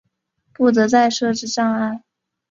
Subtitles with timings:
[0.55, 2.01] 不得再设置障碍